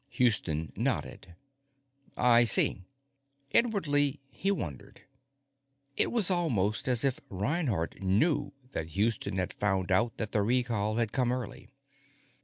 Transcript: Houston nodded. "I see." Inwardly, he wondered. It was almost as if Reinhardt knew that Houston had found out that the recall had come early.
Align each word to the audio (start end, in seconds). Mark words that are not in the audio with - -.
Houston 0.09 0.73
nodded. 0.75 1.35
"I 2.17 2.43
see." 2.43 2.81
Inwardly, 3.51 4.19
he 4.31 4.49
wondered. 4.49 5.01
It 5.95 6.11
was 6.11 6.31
almost 6.31 6.87
as 6.87 7.05
if 7.05 7.19
Reinhardt 7.29 8.01
knew 8.01 8.51
that 8.71 8.93
Houston 8.97 9.37
had 9.37 9.53
found 9.53 9.91
out 9.91 10.17
that 10.17 10.31
the 10.31 10.41
recall 10.41 10.95
had 10.95 11.11
come 11.13 11.31
early. 11.31 11.69